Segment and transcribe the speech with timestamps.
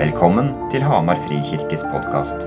[0.00, 2.38] Velkommen til Hamar Frikirkes podkast.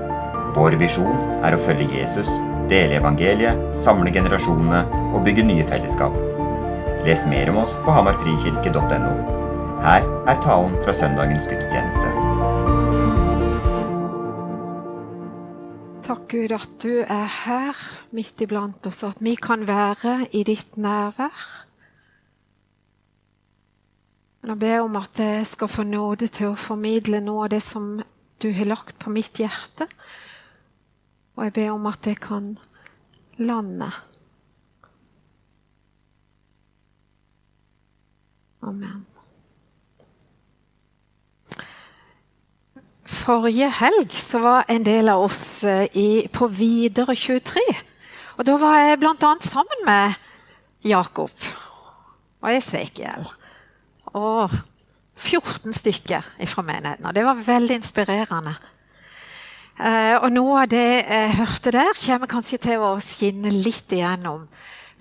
[0.56, 2.26] Vår visjon er å følge Jesus,
[2.66, 4.80] dele evangeliet, samle generasjonene
[5.14, 6.16] og bygge nye fellesskap.
[7.06, 9.12] Les mer om oss på hamarfrikirke.no.
[9.84, 12.10] Her er talen fra søndagens gudstjeneste.
[16.08, 20.74] Takk, Gud, at du er her midt iblant oss, at vi kan være i ditt
[20.74, 21.46] nærvær.
[24.44, 27.62] Men jeg ber om at jeg skal få nåde til å formidle noe av det
[27.64, 28.02] som
[28.44, 29.86] du har lagt på mitt hjerte.
[31.32, 32.50] Og jeg ber om at jeg kan
[33.40, 33.88] lande.
[38.68, 39.06] Amen.
[43.08, 47.64] Forrige helg så var en del av oss eh, i, på Videre 23.
[48.36, 49.32] Og da var jeg bl.a.
[49.40, 50.20] sammen med
[50.84, 51.32] Jakob
[52.44, 53.24] og Esekiel
[54.14, 54.54] og
[55.14, 57.06] 14 stykker fra menigheten.
[57.06, 58.54] Og det var veldig inspirerende.
[59.74, 64.46] Eh, og noe av det jeg hørte der, kommer kanskje til å skinne litt igjennom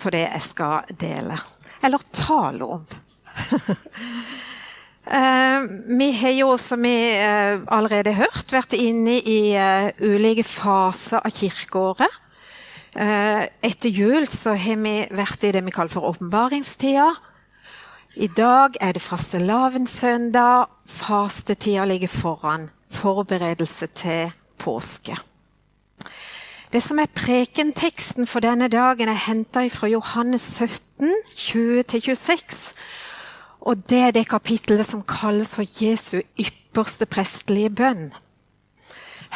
[0.01, 1.37] på det jeg skal dele.
[1.83, 2.85] Eller tale om.
[5.19, 5.59] eh,
[5.99, 11.21] vi har jo, som vi eh, allerede har hørt, vært inne i eh, ulike faser
[11.21, 12.21] av kirkeåret.
[12.93, 17.11] Eh, etter jul så har vi vært i det vi kaller for åpenbaringstida.
[18.15, 20.65] I dag er det fastelavnssøndag.
[20.85, 22.69] Fastetida ligger foran.
[22.89, 25.15] Forberedelse til påske.
[26.73, 32.73] Det som er prekenteksten for denne dagen, er henta fra Johannes 17, 20-26.
[33.61, 38.11] Og det er det kapittelet som kalles for Jesu ypperste prestelige bønn.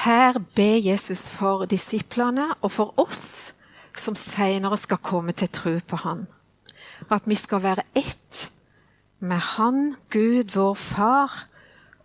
[0.05, 3.53] Her ber Jesus for disiplene og for oss
[3.97, 6.27] som senere skal komme til tro på Han.
[7.09, 8.51] At vi skal være ett
[9.19, 11.31] med Han, Gud, vår Far,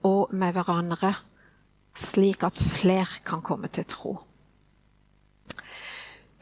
[0.03, 1.15] og med hverandre,
[1.95, 4.17] slik at flere kan komme til tro.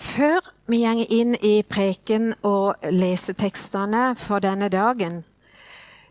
[0.00, 5.24] Før vi går inn i preken og lesetekstene for denne dagen,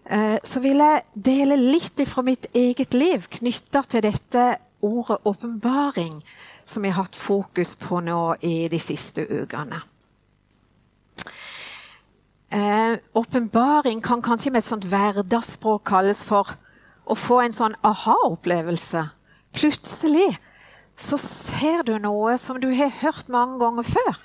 [0.05, 4.45] eh, så vil jeg dele litt fra mitt eget liv knytta til dette
[4.85, 6.21] ordet åpenbaring,
[6.65, 9.81] som jeg har hatt fokus på nå i de siste ukene.
[12.49, 16.49] Åpenbaring eh, kan kanskje med et sånt hverdagsspråk kalles for
[17.05, 19.03] å få en sånn aha-opplevelse.
[19.53, 20.31] Plutselig
[20.99, 24.17] så ser du noe som du har hørt mange ganger før.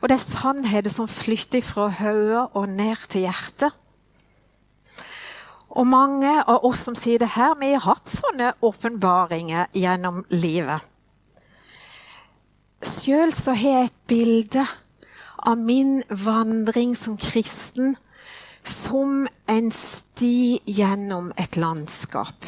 [0.00, 3.74] Og det er sannheter som flytter fra hodet og ned til hjertet.
[5.76, 10.80] Og mange av oss som sier det her, vi har hatt sånne åpenbaringer gjennom livet.
[12.86, 14.64] Sjøl så har jeg et bilde
[15.46, 17.94] av min vandring som kristen
[18.66, 22.46] som en sti gjennom et landskap.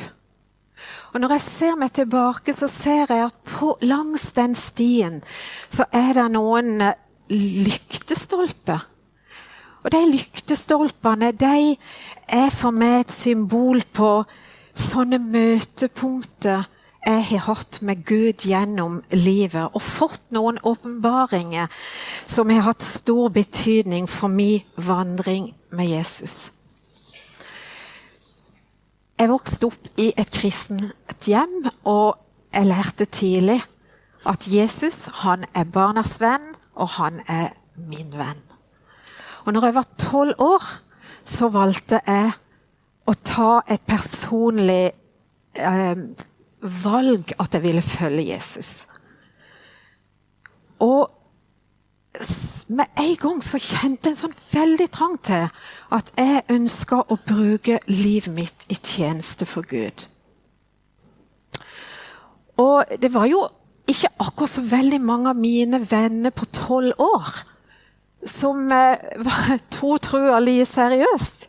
[1.14, 5.22] Og Når jeg ser meg tilbake, så ser jeg at på, langs den stien
[5.70, 6.82] så er det noen
[7.30, 8.86] lyktestolper.
[9.84, 11.76] Og de lyktestolpene de
[12.28, 14.10] er for meg et symbol på
[14.78, 16.66] sånne møtepunkter
[17.08, 21.72] jeg har hatt med Gud gjennom livet, og fått noen åpenbaringer
[22.28, 26.52] som har hatt stor betydning for min vandring med Jesus.
[29.18, 32.20] Jeg vokste opp i et kristent hjem, og
[32.52, 33.58] jeg lærte tidlig
[34.28, 37.54] at Jesus han er barnas venn, og han er
[37.88, 38.44] min venn.
[39.46, 40.64] Og når jeg var tolv år,
[41.24, 42.34] så valgte jeg
[43.08, 44.90] å ta et personlig
[45.56, 45.96] eh,
[46.60, 48.86] valg at jeg ville følge Jesus.
[50.78, 51.10] Og
[52.68, 55.46] med en gang så kjente jeg en sånn veldig trang til
[55.94, 60.06] at jeg ønska å bruke livet mitt i tjeneste for Gud.
[62.58, 63.44] Og det var jo
[63.88, 67.30] ikke akkurat så veldig mange av mine venner på tolv år
[68.26, 68.66] som
[69.28, 71.46] var, to trua like seriøst.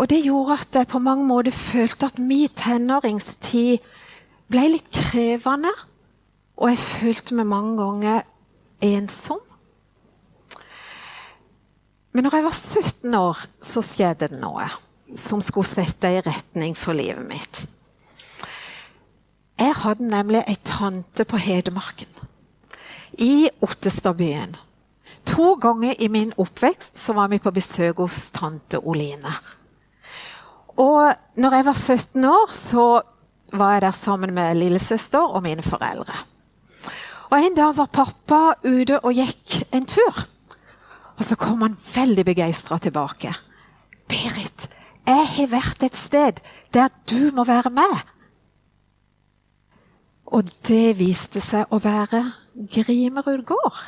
[0.00, 3.82] Og det gjorde at jeg på mange måter følte at min tenåringstid
[4.50, 5.72] ble litt krevende.
[6.56, 8.22] Og jeg følte meg mange ganger
[8.82, 9.40] ensom.
[12.12, 14.68] Men når jeg var 17 år, så skjedde det noe
[15.16, 17.62] som skulle sette en retning for livet mitt.
[19.60, 22.08] Jeg hadde nemlig ei tante på Hedmarken.
[23.20, 24.56] I Ottestadbyen.
[25.28, 29.32] To ganger i min oppvekst var vi på besøk hos tante Oline.
[30.76, 32.86] Og når jeg var 17 år, så
[33.52, 36.14] var jeg der sammen med lillesøster og mine foreldre.
[37.30, 40.26] Og En dag var pappa ute og gikk en tur.
[41.16, 43.32] Og så kom han veldig begeistra tilbake.
[44.08, 44.68] 'Berit,
[45.06, 46.40] jeg har vært et sted
[46.74, 47.96] der du må være med.
[50.26, 52.24] Og det viste seg å være
[52.72, 53.80] Grimerud gård.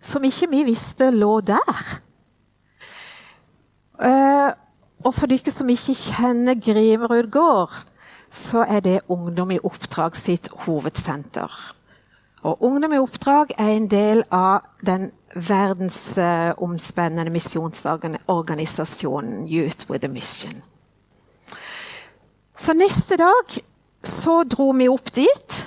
[0.00, 1.82] Som ikke vi visste lå der.
[3.98, 4.54] Uh,
[5.08, 7.72] og for dere som ikke kjenner Grimerud gård,
[8.28, 11.74] så er det Ungdom i oppdrag sitt hovedsenter.
[12.44, 20.62] Og Ungdom i oppdrag er en del av den verdensomspennende misjonsorganisasjonen Youth with a Mission.
[22.58, 23.60] Så neste dag
[24.04, 25.66] så dro vi opp dit,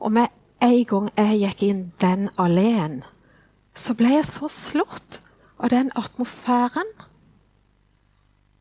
[0.00, 0.26] og med
[0.64, 3.02] en gang jeg gikk inn den alleen,
[3.74, 5.20] så ble jeg så slått
[5.58, 6.86] av den atmosfæren.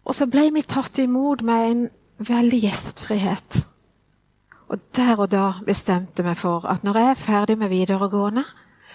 [0.03, 1.83] Og så ble vi tatt imot med en
[2.23, 3.61] veldig gjestfrihet.
[4.73, 8.43] Og der og da bestemte vi for at når jeg er ferdig med videregående,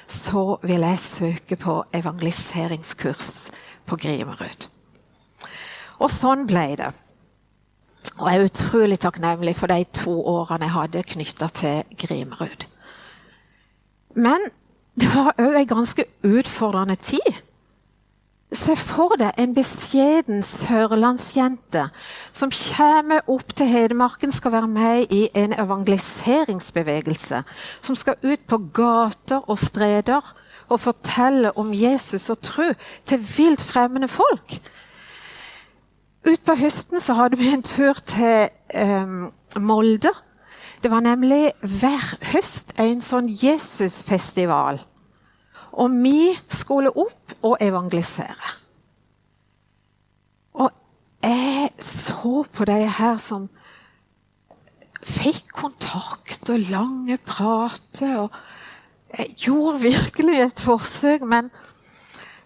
[0.08, 3.50] så vil jeg søke på evangeliseringskurs
[3.86, 4.68] på Grimerud.
[5.98, 6.92] Og sånn ble det.
[8.18, 12.66] Og jeg er utrolig takknemlig for de to årene jeg hadde knytta til Grimerud.
[14.16, 14.48] Men
[14.98, 17.42] det var òg ei ganske utfordrende tid.
[18.48, 21.82] Se for deg en beskjeden sørlandsjente
[22.32, 27.42] som kommer opp til Hedmarken, skal være med i en evangeliseringsbevegelse.
[27.84, 30.32] Som skal ut på gater og streder
[30.68, 32.70] og fortelle om Jesus og tro
[33.06, 34.56] til vilt fremmede folk.
[36.28, 39.28] Utpå høsten så hadde vi en tur til um,
[39.60, 40.12] Molde.
[40.82, 44.80] Det var nemlig hver høst en sånn Jesusfestival.
[45.78, 48.54] Og vi skulle opp og evangelisere.
[50.58, 50.70] Og
[51.22, 53.46] jeg så på de her som
[55.06, 58.18] fikk kontakt og lange prater.
[58.18, 58.30] og
[59.18, 61.50] Jeg gjorde virkelig et forsøk, men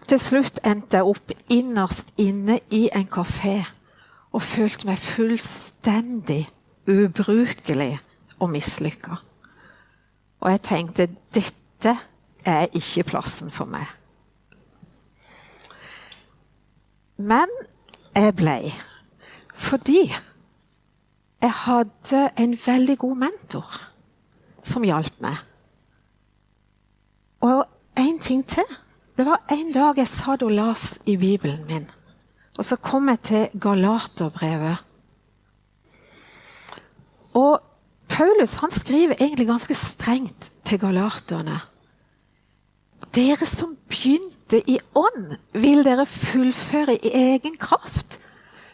[0.07, 3.63] til slutt endte jeg opp innerst inne i en kafé
[4.33, 6.43] og følte meg fullstendig
[6.89, 7.99] ubrukelig
[8.39, 9.17] og mislykka.
[10.43, 11.95] Og jeg tenkte dette
[12.45, 13.87] er ikke plassen for meg.
[17.17, 17.49] Men
[18.15, 18.57] jeg ble.
[19.53, 20.01] Fordi
[21.43, 23.75] jeg hadde en veldig god mentor
[24.63, 25.37] som hjalp meg.
[27.43, 27.65] Og
[27.99, 28.79] en ting til.
[29.17, 31.85] Det var en dag jeg satt og las i Bibelen min.
[32.57, 34.81] Og så kom jeg til Galaterbrevet.
[37.33, 37.61] Og
[38.09, 41.59] Paulus han skriver egentlig ganske strengt til galaterne.
[43.13, 48.17] Dere som begynte i ånd, vil dere fullføre i egen kraft.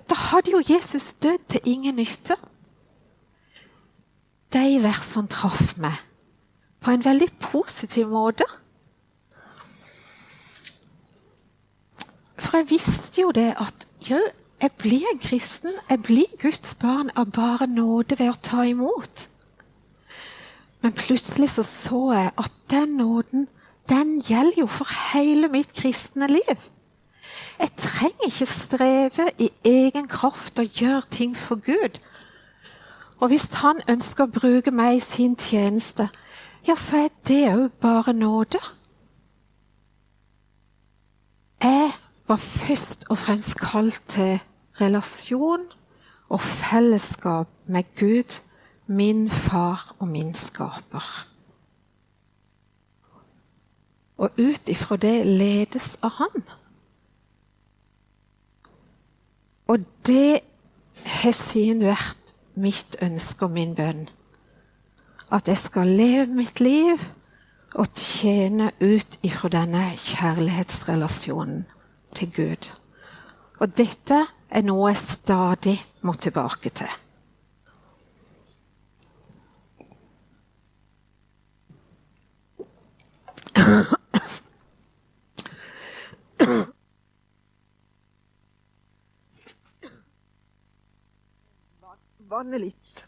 [0.10, 2.38] Da hadde jo Jesus dødd til ingen nytte.
[4.54, 6.00] De versene traff meg
[6.80, 8.48] på en veldig positiv måte.
[12.40, 14.18] For jeg visste jo det at jo,
[14.62, 19.28] jeg blir en kristen, jeg blir Guds barn av bare nåde ved å ta imot.
[20.82, 23.50] Men plutselig så, så jeg at den nåden
[23.90, 26.70] den gjelder jo for hele mitt kristne liv.
[27.60, 32.00] Jeg trenger ikke streve i egen kraft og gjøre ting for Gud.
[33.20, 36.08] Og hvis han ønsker å bruke meg i sin tjeneste,
[36.68, 38.62] ja, så er det òg bare nåde.
[41.64, 41.92] Jeg
[42.28, 44.40] var først og fremst kalt til
[44.80, 45.66] relasjon
[46.30, 48.40] og fellesskap med Gud,
[48.88, 51.29] min far og min skaper.
[54.20, 56.44] Og ut ifra det ledes av Han.
[59.70, 60.42] Og det
[61.06, 64.08] har siden vært mitt ønske og min bønn.
[65.32, 67.04] At jeg skal leve mitt liv
[67.78, 71.68] og tjene ut ifra denne kjærlighetsrelasjonen
[72.18, 72.72] til Gud.
[73.62, 76.90] Og dette er noe jeg stadig må tilbake til.
[92.40, 93.06] Vanne litt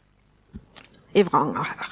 [1.16, 1.92] i vranga her.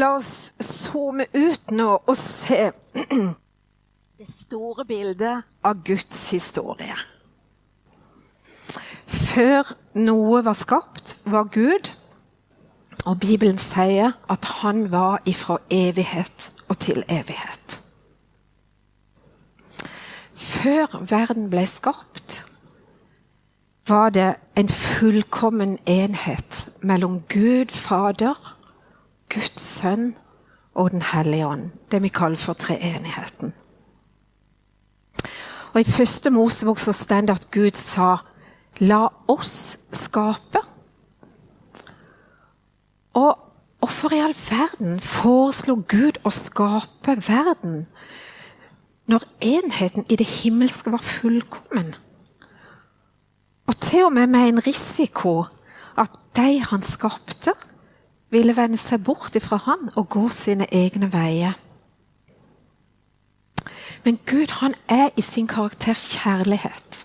[0.00, 2.70] La oss zoome ut nå og se
[4.18, 6.96] det store bildet av Guds historie.
[9.04, 11.92] Før noe var skapt, var Gud.
[13.04, 17.80] Og Bibelen sier at han var ifra evighet og til evighet.
[20.32, 22.43] Før verden ble skapt,
[23.88, 28.56] var det en fullkommen enhet mellom Gud Fader,
[29.34, 30.14] Guds Sønn
[30.74, 31.70] og Den hellige ånd.
[31.90, 33.54] Det vi kaller for treenigheten.
[35.72, 38.16] Og I første Mosebok så står det at Gud sa
[38.80, 40.66] 'la oss skape'.
[43.14, 43.38] Og
[43.78, 47.86] hvorfor i all verden foreslo Gud å skape verden
[49.06, 51.94] når enheten i det himmelske var fullkommen?
[53.66, 55.44] Og til og med med en risiko
[55.98, 57.54] at de han skapte,
[58.30, 61.54] ville vende seg bort ifra han og gå sine egne veier.
[64.04, 67.04] Men Gud han er i sin karakter kjærlighet.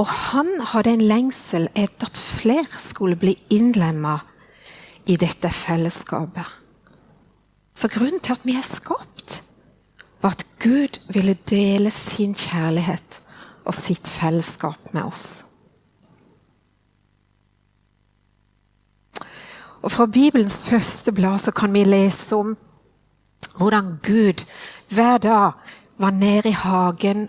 [0.00, 4.16] Og han hadde en lengsel etter at flere skulle bli innlemma
[5.06, 6.46] i dette fellesskapet.
[7.76, 9.42] Så grunnen til at vi er skapt,
[10.20, 13.20] var at Gud ville dele sin kjærlighet
[13.70, 15.44] og sitt fellesskap med oss.
[19.80, 22.56] Og Fra Bibelens første blad så kan vi lese om
[23.56, 24.44] hvordan Gud
[24.92, 25.52] hver dag
[26.00, 27.28] var nede i hagen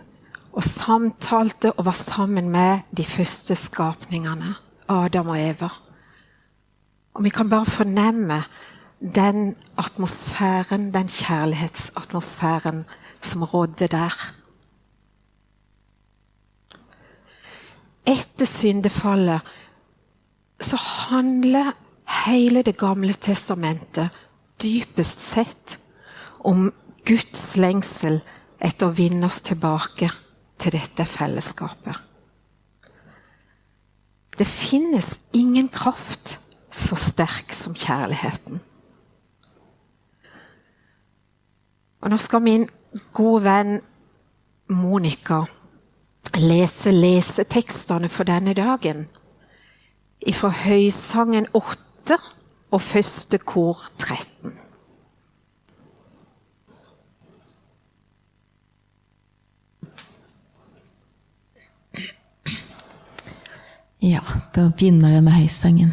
[0.52, 4.56] og samtalte og var sammen med de første skapningene,
[4.90, 5.70] Adam og Eva.
[7.14, 8.44] Og vi kan bare fornemme
[9.16, 12.86] den atmosfæren, den kjærlighetsatmosfæren
[13.22, 14.41] som rådde der.
[18.06, 19.42] Etter syndefallet
[20.62, 21.74] så handler
[22.26, 24.10] hele Det gamle testamentet
[24.62, 25.78] dypest sett
[26.46, 26.72] om
[27.06, 28.20] Guds lengsel
[28.62, 30.10] etter å vinne oss tilbake
[30.62, 31.98] til dette fellesskapet.
[34.38, 36.38] Det finnes ingen kraft
[36.72, 38.62] så sterk som kjærligheten.
[42.02, 42.68] Og nå skal min
[43.14, 43.74] gode venn
[44.72, 45.44] Monica
[46.40, 49.08] lese lesetekstene for denne dagen
[50.38, 52.18] fra Høysangen 8
[52.72, 54.54] og første kor 13.
[64.02, 64.22] Ja,
[64.56, 65.92] da begynner jeg med høysangen.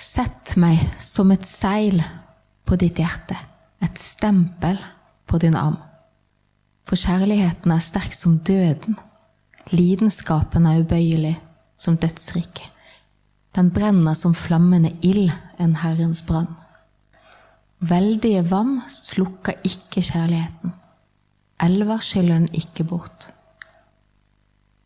[0.00, 2.00] Sett meg som et seil
[2.64, 3.36] på ditt hjerte,
[3.84, 4.78] et stempel
[5.28, 5.76] på din arm.
[6.88, 8.96] For kjærligheten er sterk som døden,
[9.72, 11.34] lidenskapen er ubøyelig
[11.76, 12.70] som dødsriket.
[13.54, 15.30] Den brenner som flammende ild,
[15.60, 16.50] en Herrens brann.
[17.78, 20.72] Veldige vann slukker ikke kjærligheten.
[21.62, 23.28] Elver skyller den ikke bort.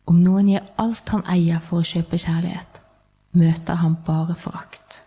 [0.05, 2.79] Om noen gir alt han eier for å kjøpe kjærlighet,
[3.37, 5.01] møter han bare forakt.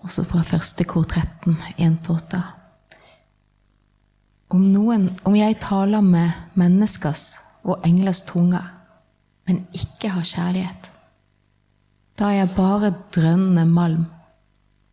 [0.00, 2.40] Også fra første kor 13, 1-8.
[4.50, 8.64] Om, noen, om jeg taler med menneskers og englers tunger,
[9.46, 10.88] men ikke har kjærlighet,
[12.18, 14.08] da er jeg bare drønnende malm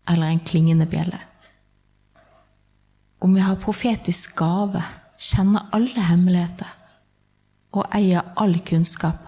[0.07, 1.19] eller en klingende bjelle.
[3.19, 4.83] Om jeg har profetisk gave,
[5.17, 6.69] kjenner alle hemmeligheter,
[7.73, 9.25] og eier all kunnskap.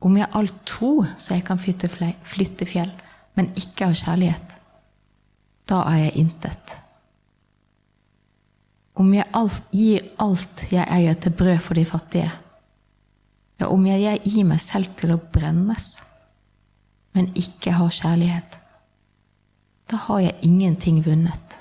[0.00, 2.90] Om jeg har all tro så jeg kan flytte fjell,
[3.36, 4.56] men ikke har kjærlighet,
[5.68, 6.74] da er jeg intet.
[8.94, 12.30] Om jeg alt, gir alt jeg eier til brød for de fattige,
[13.60, 15.88] ja, om jeg gir meg selv til å brennes,
[17.14, 18.58] men ikke har kjærlighet,
[19.90, 21.58] da har jeg ingenting vunnet.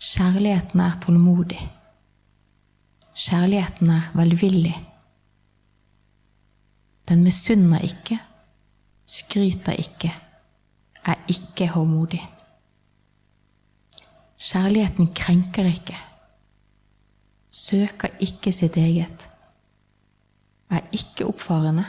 [0.00, 1.60] Kjærligheten er tålmodig.
[3.20, 4.74] Kjærligheten er velvillig.
[7.08, 8.16] Den misunner ikke,
[9.04, 10.12] skryter ikke,
[11.04, 12.22] er ikke håndmodig.
[14.40, 15.96] Kjærligheten krenker ikke,
[17.52, 19.26] søker ikke sitt eget,
[20.70, 21.84] er ikke oppfarende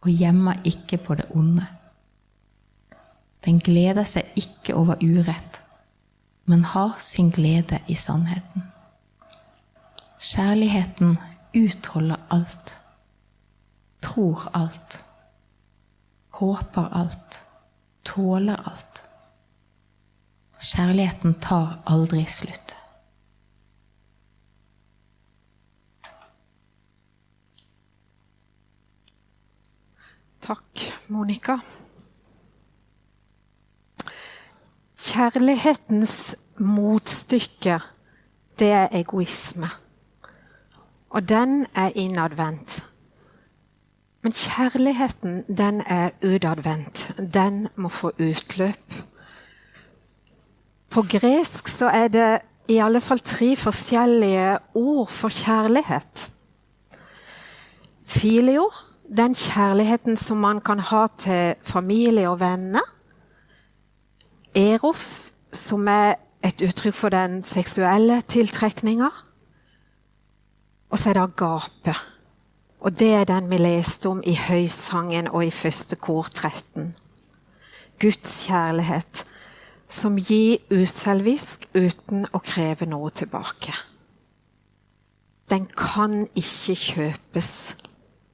[0.00, 1.66] og gjemmer ikke på det onde.
[3.44, 5.60] Den gleder seg ikke over urett,
[6.48, 8.64] men har sin glede i sannheten.
[10.16, 11.18] Kjærligheten
[11.56, 12.78] utholder alt,
[14.00, 15.04] tror alt,
[16.40, 17.42] håper alt,
[18.04, 19.02] tåler alt.
[20.66, 22.72] Kjærligheten tar aldri slutt.
[30.42, 31.58] Takk, Monica.
[34.98, 37.80] Kjærlighetens motstykke,
[38.58, 39.70] det er egoisme.
[41.10, 42.80] Og den er innadvendt.
[44.22, 47.12] Men kjærligheten, den er utadvendt.
[47.34, 49.04] Den må få utløp.
[50.90, 52.30] På gresk så er det
[52.68, 56.30] i alle fall tre forskjellige ord for kjærlighet.
[58.06, 58.70] Filio,
[59.16, 62.82] den kjærligheten som man kan ha til familie og venner.
[64.54, 66.14] Eros, som er
[66.44, 69.08] et uttrykk for den seksuelle tiltrekninga
[70.90, 71.94] Og så er det agape.
[72.80, 76.94] Og det er den vi leste om i Høysangen og i første kor 13.
[78.00, 79.24] Guds kjærlighet
[79.88, 83.74] som gir uselvisk uten å kreve noe tilbake.
[85.50, 87.50] Den kan ikke kjøpes,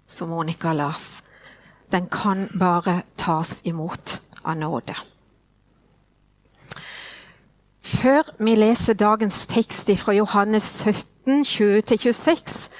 [0.07, 1.23] som Monica Lars.
[1.93, 4.97] Den kan bare tas imot av nåde.
[7.83, 12.71] Før vi leser dagens tekst fra Johannes 17, 20-26,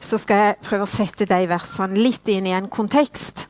[0.00, 3.46] så skal jeg prøve å sette de versene litt inn i en kontekst.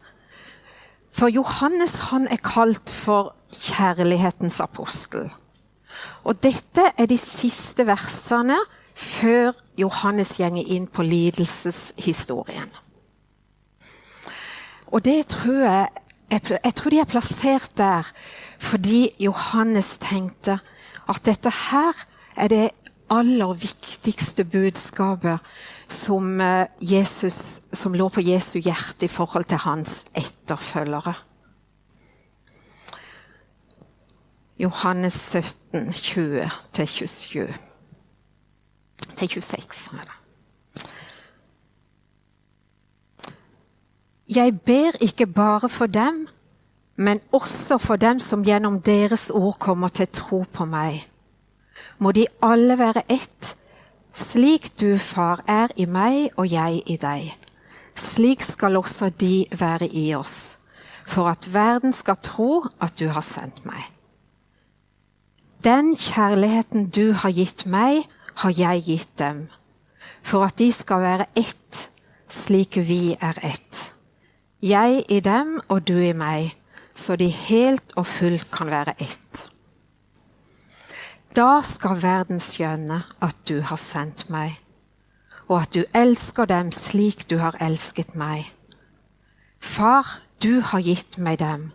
[1.24, 5.30] For Johannes han er kalt for kjærlighetens apostel.
[6.20, 8.58] Og dette er de siste versene
[8.92, 12.68] før Johannes gjenger inn på lidelseshistorien.
[14.92, 15.88] Og det tror jeg,
[16.28, 18.12] jeg tror de er plassert der
[18.60, 20.58] fordi Johannes tenkte
[21.08, 22.04] at dette her
[22.36, 22.64] er det
[23.10, 25.40] aller viktigste budskapet
[25.88, 31.14] som, eh, Jesus, som lå på Jesu hjerte i forhold til hans etterfølgere.
[34.58, 37.54] Johannes 17, 20 27.
[39.16, 40.00] Til 26.
[44.36, 46.28] Jeg ber ikke bare for dem,
[46.96, 51.13] men også for dem som gjennom deres ord kommer til tro på meg.
[51.98, 53.54] Må de alle være ett,
[54.14, 57.32] slik du, Far, er i meg og jeg i deg.
[57.94, 60.58] Slik skal også de være i oss,
[61.06, 63.82] for at verden skal tro at du har sendt meg.
[65.64, 68.04] Den kjærligheten du har gitt meg,
[68.42, 69.46] har jeg gitt dem,
[70.22, 71.88] for at de skal være ett,
[72.28, 73.80] slik vi er ett.
[74.60, 76.52] Jeg i dem og du i meg,
[76.94, 79.44] så de helt og fullt kan være ett.
[81.34, 84.60] Da skal verden skjønne at du har sendt meg,
[85.48, 88.52] og at du elsker dem slik du har elsket meg.
[89.58, 91.70] Far, du har gitt meg dem,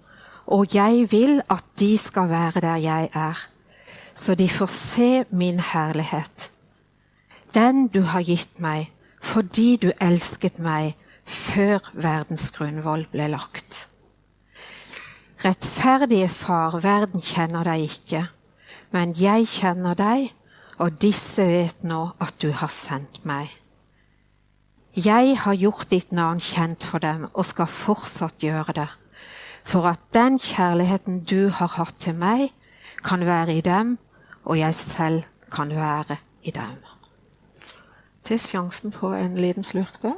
[0.47, 3.47] og jeg vil at de skal være der jeg er
[4.19, 6.51] så de får se min herlighet.
[7.55, 10.95] Den du har gitt meg fordi du elsket meg
[11.27, 13.85] før verdens grunnvoll ble lagt.
[15.43, 18.25] Rettferdige Far, verden kjenner deg ikke,
[18.95, 20.31] men jeg kjenner deg,
[20.79, 23.51] og disse vet nå at du har sendt meg.
[24.97, 28.87] Jeg har gjort ditt navn kjent for dem og skal fortsatt gjøre det,
[29.67, 32.49] for at den kjærligheten du har hatt til meg,
[33.05, 33.97] kan være i dem,
[34.43, 36.79] og jeg selv kan være i dem.
[38.23, 40.15] Til sjansen på en liten slurk da.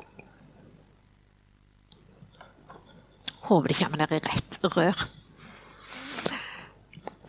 [3.49, 5.05] Håper det kommer dere i rett rør.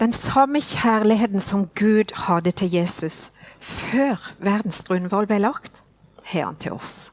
[0.02, 3.30] Den samme kjærligheten som Gud hadde til Jesus
[3.62, 5.84] før verdens grunnvoll ble lagt,
[6.26, 7.12] har han til oss.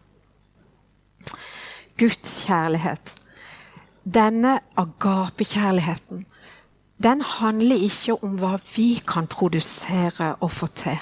[2.02, 3.14] Guds kjærlighet,
[4.02, 6.24] denne agapekjærligheten,
[7.04, 10.98] den handler ikke om hva vi kan produsere og få til.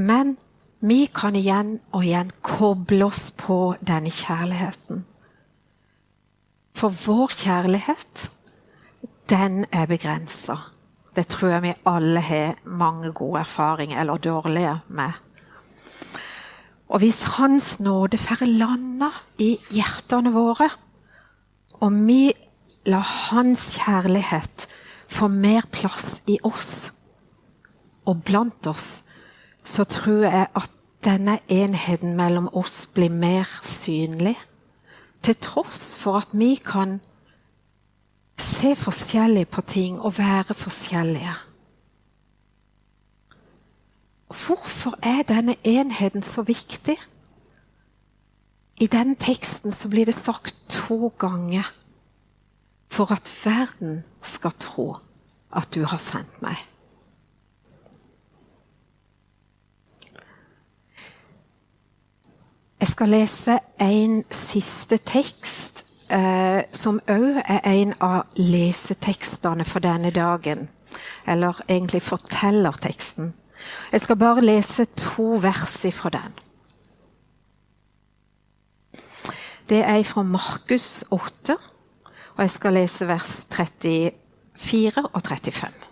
[0.00, 0.38] Men
[0.80, 5.04] vi kan igjen og igjen koble oss på denne kjærligheten.
[6.72, 8.30] For vår kjærlighet,
[9.28, 10.56] den er begrensa.
[11.16, 15.12] Det tror jeg vi alle har mange gode erfaringer, eller dårlige, med.
[16.88, 20.68] Og hvis Hans nåde får landa i hjertene våre,
[21.80, 22.32] og vi
[22.86, 24.66] lar Hans kjærlighet
[25.08, 26.92] få mer plass i oss
[28.08, 29.04] og blant oss,
[29.64, 30.70] så tror jeg at
[31.04, 34.36] denne enheten mellom oss blir mer synlig.
[35.22, 37.00] Til tross for at vi kan
[38.42, 41.34] se forskjellig på ting og være forskjellige.
[44.28, 46.96] Hvorfor er denne enheten så viktig?
[48.80, 51.66] I den teksten så blir det sagt to ganger
[52.90, 54.96] for at verden skal tro
[55.52, 56.56] at du har sendt meg.
[62.78, 70.10] Jeg skal lese en siste tekst, eh, som òg er en av lesetekstene for denne
[70.14, 70.68] dagen.
[71.28, 73.34] Eller egentlig fortellerteksten.
[73.92, 76.36] Jeg skal bare lese to vers fra den.
[79.68, 81.56] Det er fra Markus 8,
[82.36, 85.88] og jeg skal lese vers 34 og 35.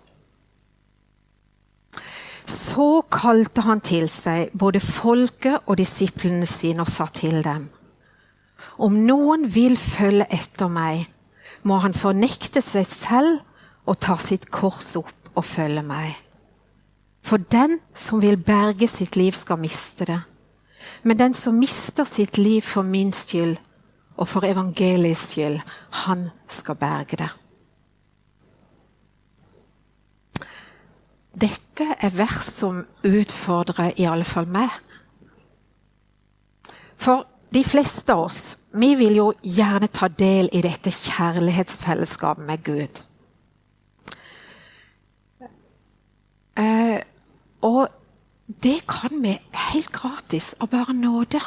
[2.47, 7.69] Så kalte han til seg både folket og disiplene sine og sa til dem.:
[8.79, 11.07] Om noen vil følge etter meg,
[11.66, 13.42] må han fornekte seg selv
[13.87, 16.14] og ta sitt kors opp og følge meg.
[17.27, 20.21] For den som vil berge sitt liv, skal miste det.
[21.03, 23.57] Men den som mister sitt liv for min skyld
[24.16, 25.61] og for evangeliets skyld,
[26.07, 27.33] han skal berge det.
[31.37, 34.71] Dette er vers som utfordrer i alle fall meg.
[36.97, 38.40] For de fleste av oss
[38.77, 43.01] vi vil jo gjerne ta del i dette kjærlighetsfellesskapet med Gud.
[46.61, 47.01] Eh,
[47.64, 47.88] og
[48.47, 49.33] det kan vi
[49.71, 51.40] helt gratis av bare nåde.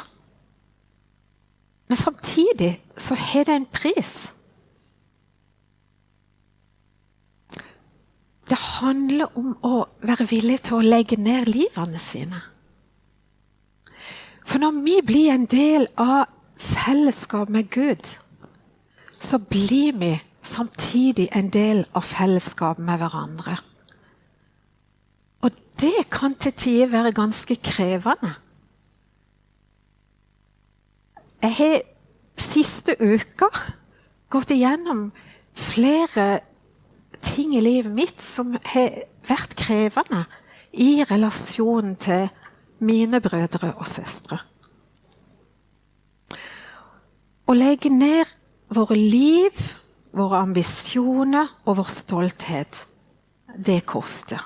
[1.90, 4.32] Men samtidig så har det en pris.
[8.50, 12.42] Det handler om å være villig til å legge ned livene sine.
[14.50, 16.24] For når vi blir en del av
[16.58, 18.08] fellesskap med Gud,
[19.22, 23.54] så blir vi samtidig en del av fellesskap med hverandre.
[25.46, 28.32] Og det kan til tider være ganske krevende.
[31.46, 31.78] Jeg har
[32.36, 33.52] siste uka
[34.34, 35.12] gått igjennom
[35.54, 36.40] flere
[37.22, 38.98] ting i livet mitt som har
[39.30, 40.24] vært krevende
[40.74, 42.26] i relasjon til
[42.80, 44.38] mine brødre og søstre.
[47.50, 48.28] Å legge ned
[48.70, 49.56] våre liv,
[50.14, 52.84] våre ambisjoner og vår stolthet,
[53.58, 54.42] det koster.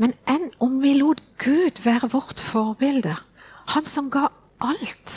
[0.00, 3.14] Men enn om vi lot Gud være vårt forbilde,
[3.74, 5.16] han som ga alt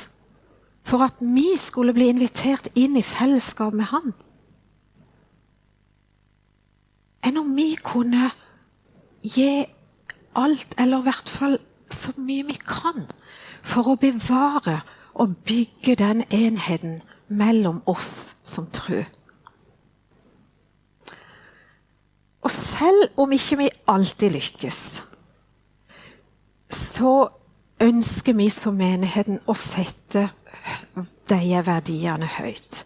[0.84, 4.14] for at vi skulle bli invitert inn i fellesskap med han?
[7.24, 8.30] enn om vi kunne
[9.24, 9.64] gi
[10.36, 11.58] alt, eller i hvert fall
[11.94, 13.06] så mye vi kan,
[13.64, 14.82] for å bevare
[15.14, 19.06] og bygge den enheten mellom oss som tror.
[22.44, 24.80] Og selv om ikke vi alltid lykkes,
[26.74, 27.14] så
[27.84, 30.28] ønsker vi som menigheten å sette
[31.30, 32.84] de verdiene høyt.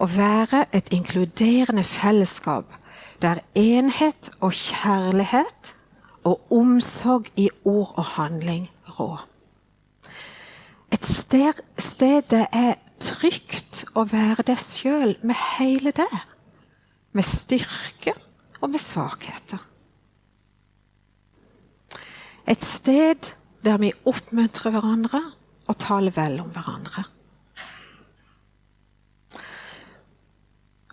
[0.00, 2.72] Å være et inkluderende fellesskap
[3.20, 5.74] der enhet og kjærlighet
[6.24, 9.16] og omsorg i ord og handling rå.
[10.92, 16.10] Et sted, sted det er trygt å være deg sjøl med hele det.
[17.12, 18.14] Med styrke
[18.60, 19.62] og med svakheter.
[22.50, 25.22] Et sted der vi oppmuntrer hverandre
[25.70, 27.04] og taler vel om hverandre.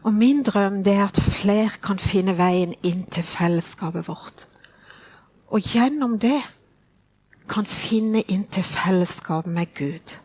[0.05, 4.45] Og min drøm er at flere kan finne veien inn til fellesskapet vårt.
[5.47, 6.41] Og gjennom det
[7.47, 10.17] kan finne inn til fellesskap med Gud,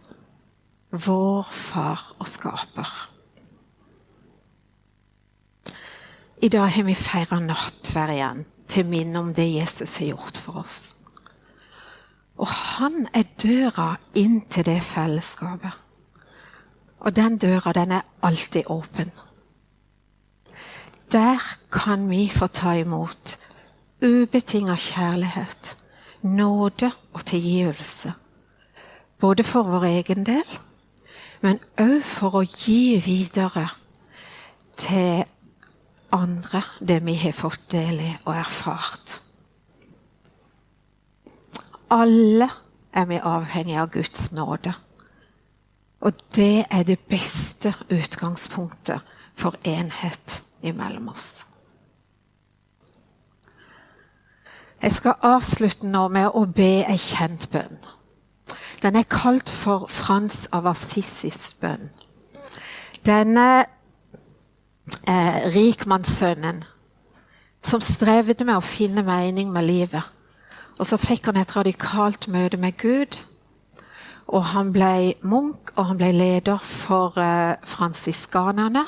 [0.90, 2.90] vår far og skaper.
[6.42, 10.62] I dag har vi feira nattverd igjen, til minne om det Jesus har gjort for
[10.64, 10.78] oss.
[12.40, 15.76] Og han er døra inn til det fellesskapet.
[17.02, 19.12] Og den døra, den er alltid åpen.
[21.12, 21.38] Der
[21.70, 23.36] kan vi få ta imot
[24.02, 25.76] ubetinga kjærlighet,
[26.22, 28.12] nåde og tilgivelse.
[29.18, 30.58] Både for vår egen del,
[31.42, 33.68] men òg for å gi videre
[34.78, 35.24] til
[36.12, 39.20] andre det vi har fått del i og erfart.
[41.92, 42.48] Alle
[42.92, 44.72] er vi avhengig av Guds nåde.
[46.02, 49.00] Og det er det beste utgangspunktet
[49.38, 51.51] for enhet imellom oss.
[54.82, 57.76] Jeg skal avslutte nå med å be ei kjent bønn.
[58.82, 61.84] Den er kalt for Frans av Assisis bønn.
[63.06, 63.44] Denne
[65.06, 66.64] eh, rikmannssønnen
[67.62, 70.02] som strevde med å finne mening med livet.
[70.80, 73.20] Og så fikk han et radikalt møte med Gud.
[74.34, 78.82] Og han ble munk, og han ble leder for eh, fransiskanerne.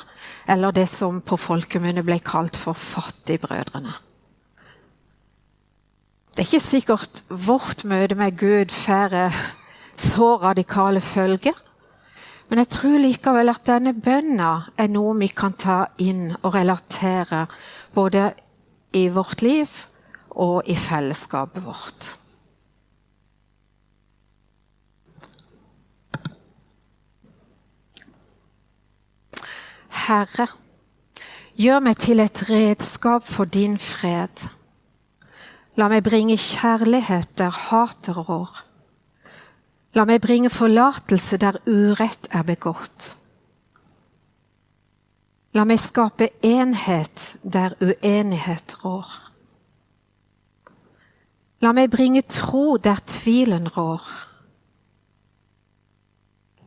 [0.51, 3.95] Eller det som på folkemunne ble kalt for Fattigbrødrene.
[6.35, 9.13] Det er ikke sikkert vårt møte med Gud får
[9.97, 11.55] så radikale følger.
[12.49, 17.45] Men jeg tror likevel at denne bønna er noe vi kan ta inn og relatere
[17.95, 18.33] både
[18.99, 19.77] i vårt liv
[20.31, 22.11] og i fellesskapet vårt.
[30.05, 30.49] Herre,
[31.55, 34.49] gjør meg til et redskap for din fred.
[35.75, 38.63] La meg bringe kjærlighet der hater rår.
[39.95, 43.17] La meg bringe forlatelse der urett er begått.
[45.55, 49.11] La meg skape enhet der uenighet rår.
[51.63, 54.03] La meg bringe tro der tvilen rår.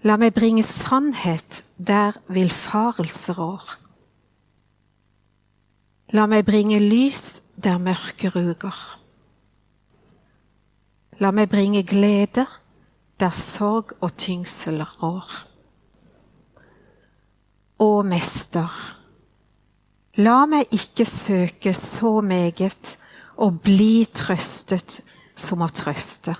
[0.03, 3.75] La meg bringe sannhet der villfarelse rår.
[6.15, 8.96] La meg bringe lys der mørket ruger.
[11.19, 12.45] La meg bringe glede
[13.17, 15.31] der sorg og tyngsel rår.
[17.81, 18.69] Å, Mester,
[20.21, 22.93] la meg ikke søke så meget
[23.41, 24.99] å bli trøstet
[25.33, 26.37] som å trøste.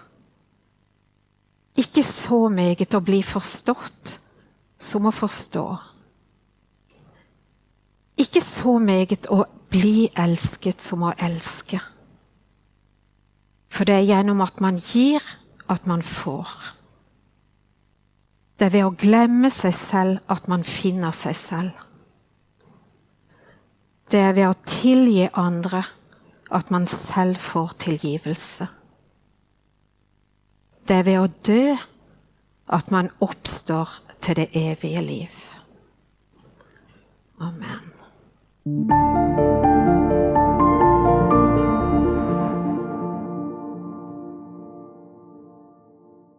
[1.77, 4.17] Ikke så meget å bli forstått
[4.77, 5.67] som å forstå.
[8.21, 11.81] Ikke så meget å bli elsket som å elske.
[13.77, 15.21] For det er gjennom at man gir,
[15.69, 16.49] at man får.
[18.57, 21.83] Det er ved å glemme seg selv at man finner seg selv.
[24.09, 25.83] Det er ved å tilgi andre
[26.57, 28.65] at man selv får tilgivelse.
[30.87, 31.75] Det er ved å dø
[32.73, 35.37] at man oppstår til det evige liv.
[37.37, 37.93] Amen.